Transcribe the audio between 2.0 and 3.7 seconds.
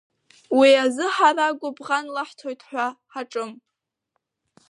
лаҳҭоит ҳәа ҳаҿым.